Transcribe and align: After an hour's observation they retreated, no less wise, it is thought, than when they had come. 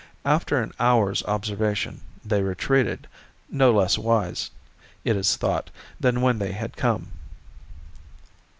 After 0.25 0.59
an 0.59 0.73
hour's 0.79 1.21
observation 1.25 2.01
they 2.25 2.41
retreated, 2.41 3.07
no 3.51 3.71
less 3.71 3.99
wise, 3.99 4.49
it 5.05 5.15
is 5.15 5.37
thought, 5.37 5.69
than 5.99 6.21
when 6.21 6.39
they 6.39 6.53
had 6.53 6.75
come. 6.75 7.11